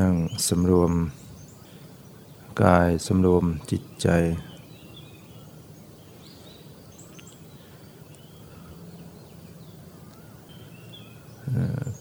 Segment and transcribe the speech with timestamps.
[0.00, 0.14] นั่ง
[0.48, 0.92] สำรวม
[2.62, 4.08] กายสำรวมจิตใจ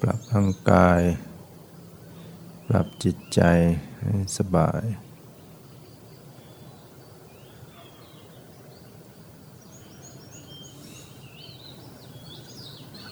[0.01, 1.01] ปรับร่างกาย
[2.68, 3.41] ปรับจิตใจ
[4.00, 4.83] ให้สบาย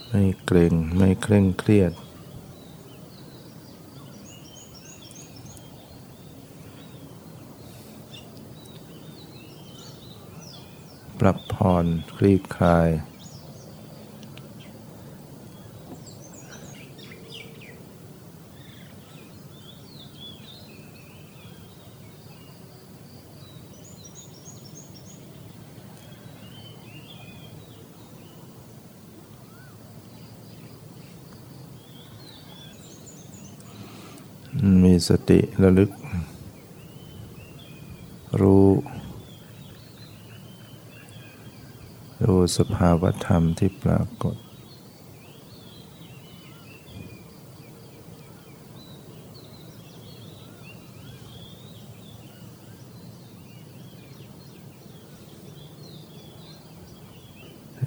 [0.08, 1.94] ไม่เกร็งไม่เคร่งเครียด
[11.22, 12.90] ปรับผ่ อน คลี่คลาย
[34.84, 35.92] มีสติระลึก
[38.42, 38.68] รู้
[42.24, 44.36] ดู สภาวธรรมที่ปรากฏ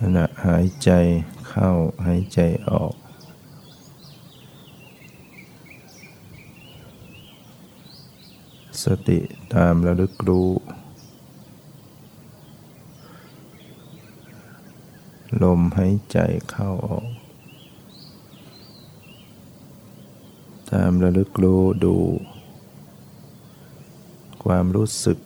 [0.01, 0.91] ขณะหายใจ
[1.49, 1.71] เข้า
[2.07, 2.95] หายใจออก
[8.83, 9.19] สติ
[9.55, 10.51] ตามระลึกรู้
[15.43, 16.19] ล มหายใจ
[16.51, 17.07] เข้าออก
[20.71, 21.97] ตามระลึกรู้ดู
[24.45, 25.19] ความรู้สึก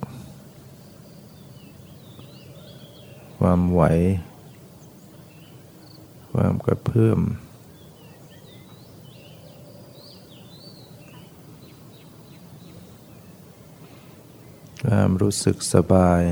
[3.39, 3.83] ความไหว
[6.33, 7.21] ความกระเพื่อม
[14.85, 16.23] ความรู้สึกสบาย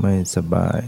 [0.00, 0.80] ไม่สบาย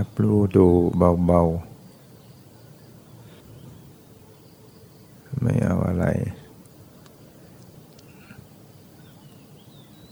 [0.00, 0.66] รับรู้ดู
[1.26, 1.70] เบาๆ
[5.40, 6.04] ไม่เอาอะไร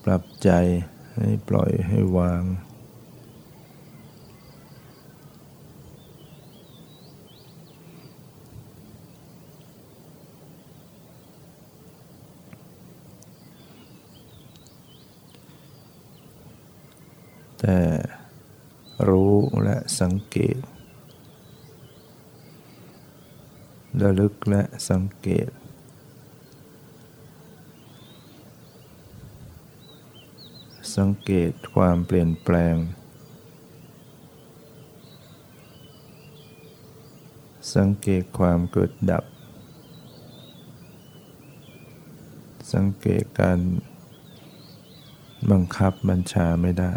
[0.05, 0.51] ปรับใจ
[1.15, 2.43] ให้ปล่อยให้วาง
[17.61, 17.79] แต่
[19.07, 20.59] รู้และสังเกต
[24.01, 25.51] ระลึกและสังเกต
[30.97, 32.77] สังเกตความเปลี่ยนแปลง
[37.75, 39.25] สังเกตความเกิดดับ
[42.73, 43.59] สังเกตการ
[45.51, 46.95] บังคับบัญชาไม่ได้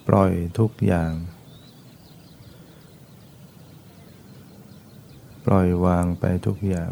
[0.13, 1.11] ล่อยทุกอย่าง
[5.45, 6.91] ปล่อยวางไปทุกอย่าง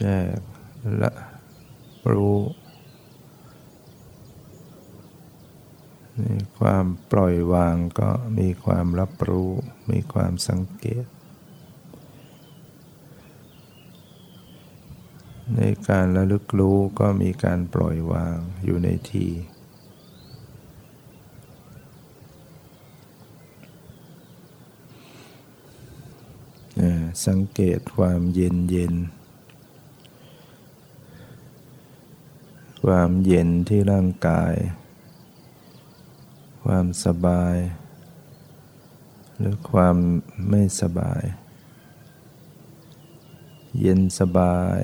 [0.00, 0.06] แย
[0.38, 0.40] ก
[1.02, 1.12] ละ
[2.12, 2.38] รู้
[6.58, 9.50] ความปล่อยวางก็มีความรับรู้
[9.90, 11.04] มีความสังเกต
[15.56, 19.26] ในการระลึกรู้ก็มีการปล่อยวางอยู่ในที
[27.26, 28.94] สังเกตความเย็นเย็น
[32.84, 34.54] ความเย็นที่ร่างกาย
[36.72, 37.56] ความสบาย
[39.38, 39.96] หรือความ
[40.48, 41.22] ไม่สบาย
[43.80, 44.80] เย็นสบาย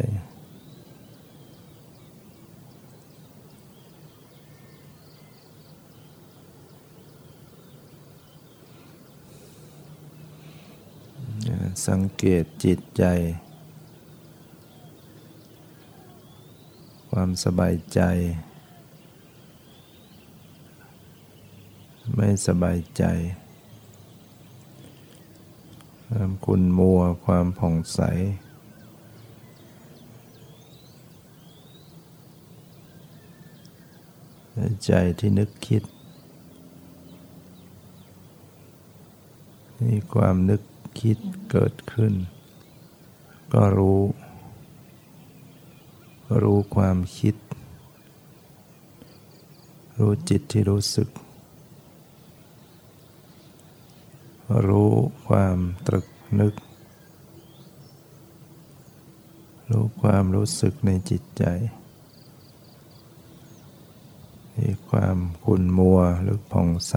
[11.87, 13.05] สังเกตจิตใจ
[17.11, 18.01] ความสบายใจ
[22.13, 23.05] ไม่สบายใจ
[26.09, 28.01] ความคุณมัวความผ่องใส
[34.85, 35.83] ใจที่นึกคิด
[39.83, 40.63] มีความนึก
[41.01, 41.19] คิด
[41.51, 42.13] เกิดขึ้น
[43.53, 44.01] ก็รู้
[46.43, 47.35] รู้ความคิด
[49.99, 51.09] รู้จิตที่รู้สึก
[54.67, 54.93] รู้
[55.29, 56.07] ความตรึก
[56.41, 56.55] นึก
[59.71, 61.45] รู้ความรู้สึกในจิตใจ
[64.57, 66.95] มีความขุ่นมัวหรือผ่องใส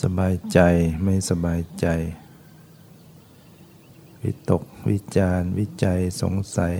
[0.00, 0.58] สบายใจ
[1.04, 1.86] ไม่สบายใจ
[4.22, 6.74] วิตกวิจารวิจัยสงสัย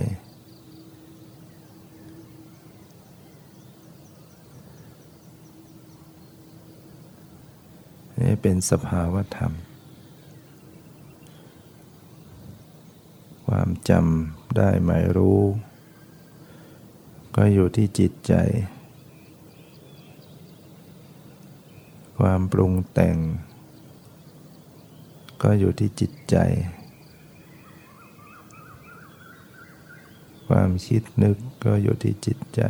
[8.21, 9.53] นี่เป็นสภาวธรรม
[13.47, 15.41] ความจำได้หมายรู้
[17.35, 18.33] ก็อยู่ที่จิตใจ
[22.19, 23.17] ความปรุงแต่ง
[25.43, 26.37] ก็อยู่ที่จิตใจ
[30.47, 32.61] ความคิดนึกก็อยู่ที่จิตใจ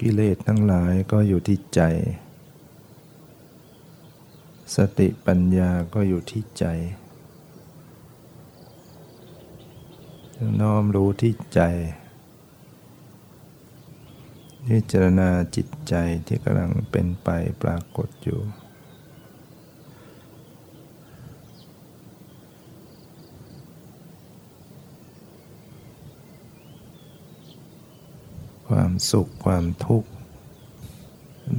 [0.00, 1.80] กิเลสทั้งหลายก็อยู่ที่ใจ
[4.76, 6.64] สติปัญญาก็อยู่ที่ใจ
[10.60, 11.60] น้อมรู้ที่ใจ
[14.68, 15.94] พิจารณาจิตใจ
[16.26, 17.28] ที่กำลังเป็นไป
[17.62, 18.40] ปรากฏอยู่
[28.78, 30.10] ความสุขความทุกข์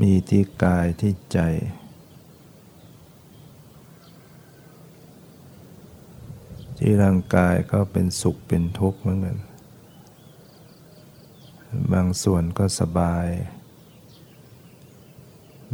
[0.01, 1.39] มีที่กายที่ใจ
[6.77, 9.37] ที่ร่างกายก็เป็นสุขเป็นทุกข์เหมือนกัน
[11.93, 13.27] บางส่วนก็สบาย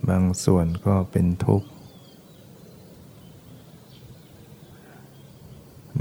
[0.09, 1.69] บางส่วนก็เป็นทุกข์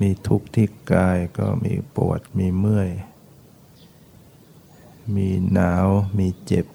[0.01, 2.91] มีทุกข์ที่กายก็มีปวดมีเมื่อย
[5.17, 5.87] มีหนาว
[6.19, 6.67] มีเจ็บ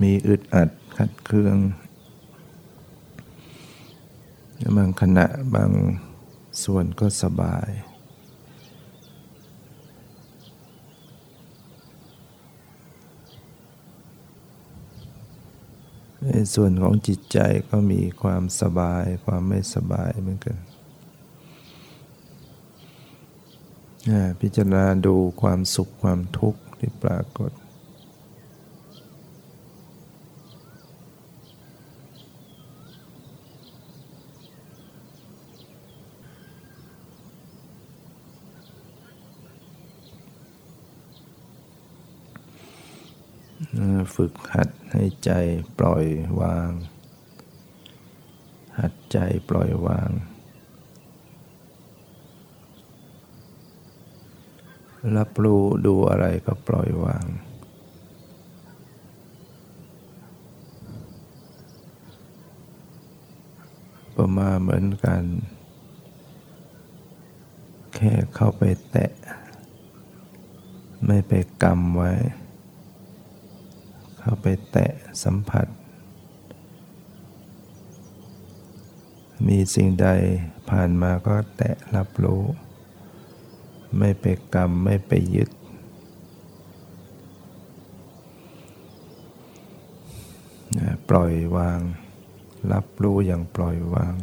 [0.00, 1.56] มีอึดอัดขัดเคือง
[4.76, 5.70] บางขณะบาง
[6.62, 7.68] ส่วนก็สบาย
[16.24, 17.38] ในส่วนของจิตใจ
[17.70, 20.67] ก็มีความสบายความไม่สบายเหมือนกัน
[24.40, 27.50] พิจารณาดูความสุขความทุกข์ที่ปรากฏ
[44.14, 45.30] ฝึกหัดให้ใจ
[45.78, 46.04] ปล่อย
[46.40, 46.70] วาง
[48.78, 49.18] หัดใจ
[49.48, 50.10] ปล่อยวาง
[55.16, 57.26] รับรู้ดูอะไรก็ปล่อยวาง
[64.16, 65.22] ประมาเหมือนกัน
[67.94, 69.12] แค่เข้าไปแตะ
[71.06, 72.12] ไม่ไปกำไว้
[74.18, 74.92] เข้าไปแตะ
[75.24, 75.66] สัมผัส
[79.46, 80.08] มีสิ่งใด
[80.70, 82.42] ผ่านมาก็แตะรับรู้
[83.96, 85.50] ไม่ไปกรรมไม่ไปยึด
[91.08, 91.80] ปล่อยวาง
[92.72, 94.14] รับรู้อย่างปล่อยวาง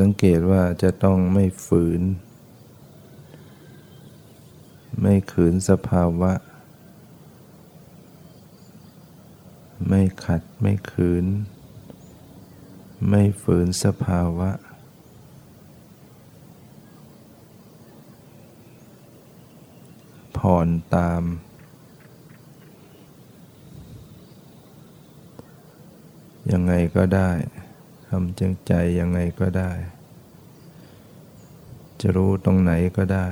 [0.00, 2.02] สังเกตว่าจะต้องไม่ฝืน
[5.00, 6.32] ไม่ขืนสภาวะ
[9.92, 11.26] ไม่ขัดไม่ขืน
[13.08, 14.50] ไม่ฝืนสภาวะ
[20.36, 21.22] ผ่อนตาม
[26.52, 27.30] ยังไงก็ได้
[28.08, 29.72] ทำจังใจยังไงก็ได้
[32.00, 33.28] จะรู้ตรงไหนก็ได้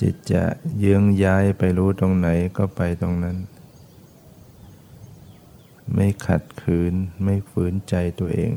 [0.00, 0.44] จิตจะ
[0.78, 3.38] เยื้องย้ายไปรู้ตรงไหนก็ไปตรงนั้น
[5.94, 6.94] ไม่ขัดขืน
[7.24, 8.52] ไม่ฝืนใจตัวเอง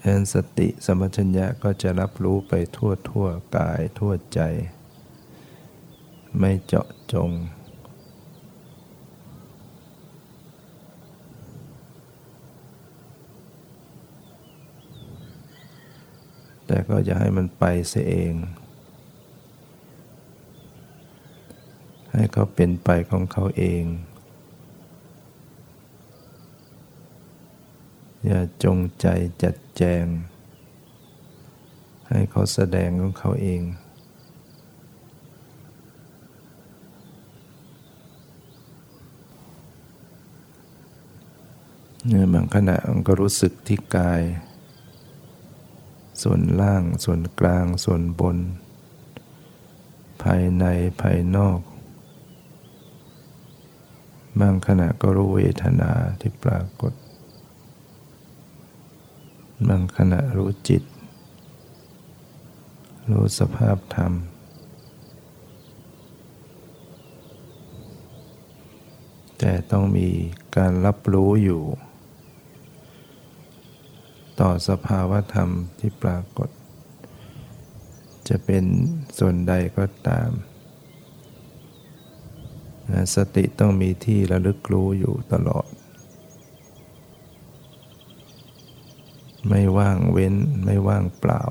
[0.00, 4.40] แอนสติสมัชัญญะก็จะรับรู้ไปทั่วทั่วกายทั่วใจ
[6.38, 7.30] ไม่เจาะจง
[16.70, 18.34] แต่ก็จะให้มันไปเสียเอง
[22.12, 23.84] ให้เขาเป็นไปของเขาเอง
[28.26, 29.06] อย่าจงใจ
[29.42, 30.06] จัดแจง
[32.08, 33.62] ให้เขาแสดงของเขาเอง
[42.06, 44.22] เนี่ยบางขณะมันก็รู้สึกที่กาย
[46.22, 48.38] ส่วนล่าง ส่วนกลาง ส่วนบน
[50.22, 50.64] ภายใน
[51.00, 51.60] ภายนอก
[54.40, 56.92] บางขณะก็รู้เวทนาที่ปรากฏ
[59.68, 60.82] บางขณะรู้จิต
[63.10, 64.12] รู้สภาพธรรม
[69.38, 70.08] แต่ต้องมี
[70.56, 71.62] การรับรู้อยู่
[74.40, 76.48] ต่อสภาวธรรมที่ปรากฏ
[78.28, 78.64] จะเป็น
[79.18, 80.30] ส่วนใดก็ตาม
[83.14, 85.66] สติต้องมีที่ระลึกรู้อยู่ตลอด
[89.48, 91.42] ไม่ว่างเว้นไม่ว่างเปล่า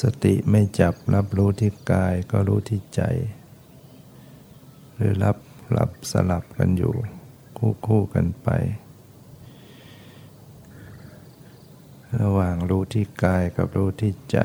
[0.00, 3.02] สติไม่จับรับรู้ที่กายก็รู้ที่ใจ
[4.96, 5.36] หรือรับ
[5.70, 6.94] หลับสลับกันอยู่
[7.58, 8.48] คู่คู่กันไป
[12.20, 14.38] ระหว่างรู้ที่กายกับรู้ที่ใจ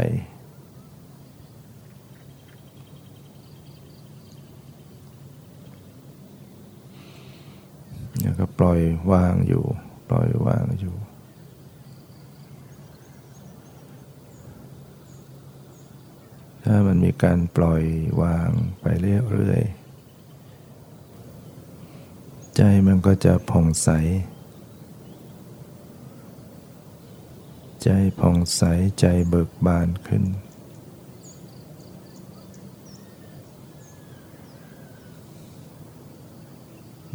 [8.22, 8.80] แล้วก็ปล่อย
[9.12, 9.64] วางอยู่
[10.10, 10.96] ปล่อยวางอยู่
[16.64, 17.84] ถ้ามันมีการปล่อย
[18.22, 18.50] วาง
[18.82, 19.81] ไปเรื่อยๆ
[22.58, 23.90] ใจมันก็จะผ่องใส
[27.84, 27.90] ใจ
[28.20, 28.62] ผ่องใส
[29.00, 30.24] ใจเบิกบานขึ้น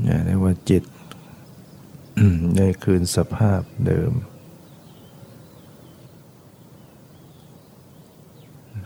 [0.03, 0.85] เนี่ยเรียกว่าจิต
[2.57, 4.13] ได้คืนสภาพเดิม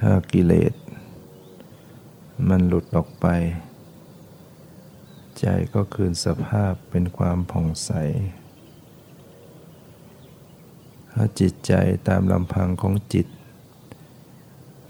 [0.01, 0.75] ถ้ากิเลส
[2.49, 3.27] มันหลุดออกไป
[5.41, 7.91] ใจก็คืนสภาพเป็นความผ่องใส
[11.13, 11.73] ถ้าจิตใจ
[12.09, 13.27] ตามลำพังของจิต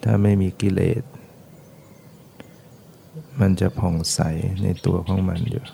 [0.02, 1.02] ถ้าไม่มีกิเลส
[3.40, 4.20] มันจะผ่องใส
[4.62, 5.64] ในตัวของมันอยู่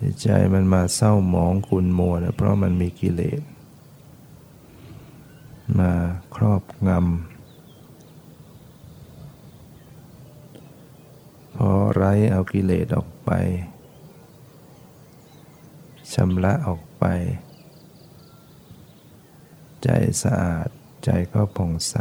[0.00, 3.42] จิตใจมันมาเศร้าหมองขุนมัวนะเพราะมันมีกิเลส
[5.78, 5.92] มา
[6.34, 7.00] ครอบงำ
[11.56, 13.30] พอไร้เอากิเลสออกไป
[16.12, 17.04] ชำระออกไป
[19.82, 19.88] ใจ
[20.22, 20.68] สะอาด
[21.04, 21.96] ใจก็ผ่องใส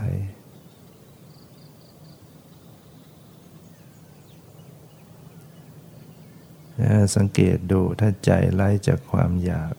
[7.15, 9.73] สังเกตดูถ้าใจไล่จากความอยาก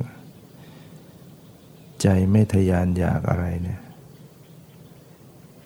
[2.03, 3.81] ใจไม่ทยานอยากอะไรเนี่ย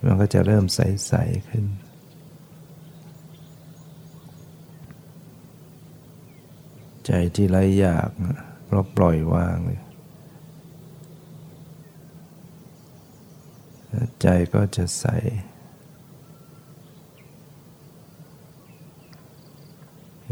[0.05, 1.65] มันก็จะเริ่มใส ๆ ขึ้น
[7.07, 8.11] ใจที่ไร้อยาก
[8.65, 9.81] เพราะปล่อยวางเลย
[14.23, 15.05] ใจก็จะใส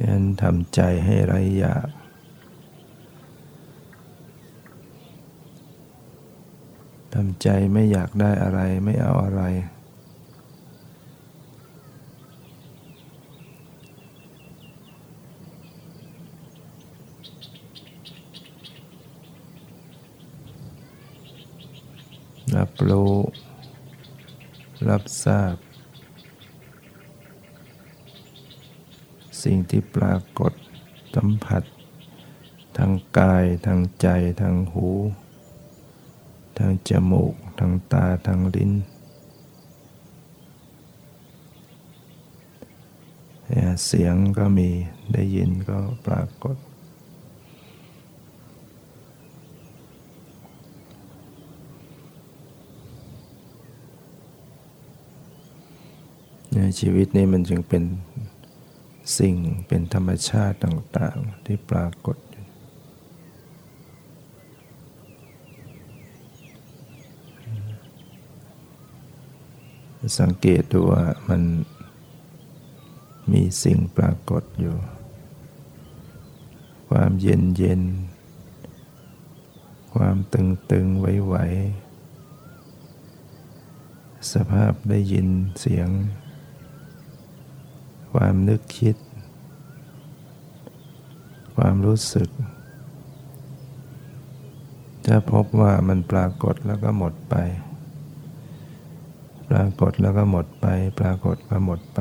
[0.03, 1.89] ยันทำใจให้ไร้อยาก
[7.15, 9.43] ทำใจไม่อยากได้อะไรไม่เอาอะไร
[22.57, 23.14] รับรู้
[24.88, 25.55] รับทราบ
[29.43, 30.52] สิ่งที่ปรากฏ
[31.14, 31.62] สัมผัส
[32.76, 34.09] ทางกายทางใจ
[34.40, 34.88] ทางหู
[36.59, 38.73] ทางจมูก ทางตาทางลิ้น
[43.87, 44.69] เสียงก็มี
[45.12, 46.57] ได้ยินก็ปรากฏ
[56.81, 57.85] ชีวิตนี้มันจึงเป็น
[59.19, 59.35] สิ่ง
[59.69, 62.17] เป็นธรรมชาติต่าง ๆ ที่ปรากฏ
[70.21, 71.43] สังเกตดูว่ามัน
[73.33, 74.77] มีสิ่งปรากฏอยู่
[76.88, 77.83] ความเย็นเย็น
[79.95, 81.35] ความตึงตึงไหวไหว
[84.33, 85.29] สภาพได้ยิน
[85.61, 85.88] เสียง
[88.12, 88.97] ความนึกคิด
[91.57, 92.29] ความรู้สึก
[95.07, 97.35] จะพบว่ามันปรากฏแล้วก็หมดไป
[99.49, 100.67] ปรากฏแล้วก็หมดไป
[101.00, 102.00] ปรากฏก็หมดไป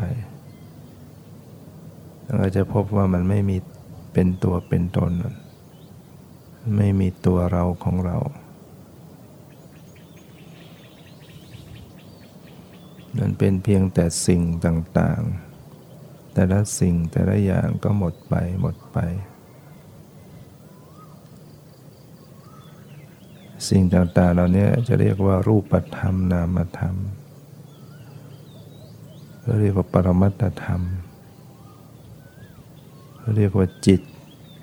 [2.36, 3.58] เราจะพบว่ามันไม่มี
[4.14, 5.12] เป็นตัวเป็นตน
[6.78, 8.18] ไม่มีตัวเราของเรา
[13.18, 15.47] มันเป็นเพียงแต่สิ่งต่าง ๆ
[16.40, 18.98] แต่ละสิ่งแต่ละอย่างก็หมดไปหมดไป
[23.70, 26.96] สิ่งต่างๆเหล่านี้จะเรียกว่ารูปธรรมนามธรรม
[29.60, 30.82] เรียกว่าปรมัตธรรม
[33.36, 34.02] เรียกว่าจิต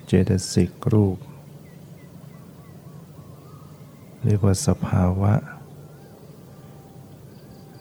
[0.07, 1.17] เจตสิกรูป
[4.25, 5.33] เรียกว่าสภาวะ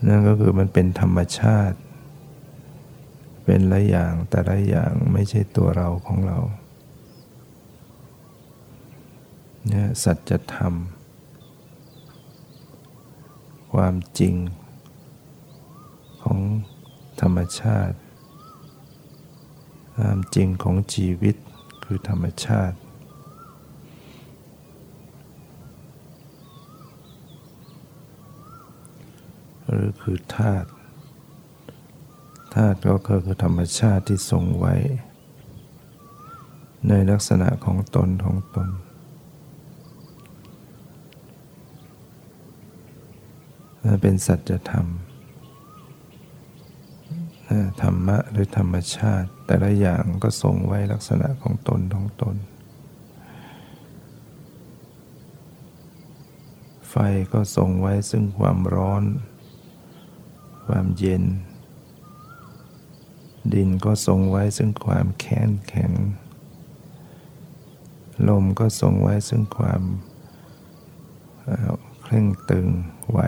[0.06, 1.78] นั่นก็คือมันเป็นธรรมชาติ
[3.44, 6.38] เป็นละอย่างแต่ละอย่างไม่ใช่ตัวเราของเรา
[9.68, 10.74] เนี่ยสัจธรรม
[13.74, 14.34] ความจริง
[16.22, 16.40] ของ
[17.20, 17.96] ธรรมชาติ
[19.96, 21.36] ความจริงของชีวิต
[21.84, 22.76] คือธรรมชาติ
[29.68, 30.68] หรือคือธาตุ
[32.54, 34.74] ธาตุก็คือธรรมชาติที่ทรงไว้
[36.88, 38.68] ในลักษณะของตนของตน
[44.02, 44.86] เป็นสัจธรรม
[47.82, 52.36] ธรรมะหรือธรรมชาติ แต่ละอย่างก็ทรงไว้ลักษณะของตนของตน
[56.90, 56.94] ไฟ
[57.32, 59.04] ก็ทรงไว้ซึ่งความร้อน
[60.66, 61.24] ความเย็น
[63.52, 65.92] ดินก็ทรงไว้ซึ่งความแข็งแข็ง
[68.28, 69.82] ลมก็ทรงไว้ซึ่งความ
[72.02, 72.66] เคร่งตึง
[73.10, 73.20] ไหว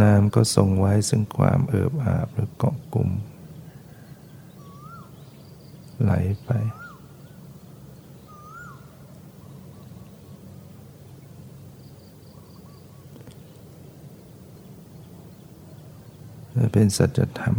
[0.00, 3.10] น้ำก็ทรงไว้ซึ่งความเอิบอาบหรือเกาะกลุ่ม
[6.02, 6.12] ไหล
[6.44, 6.50] ไป
[16.72, 17.56] เป็นสัจธรรม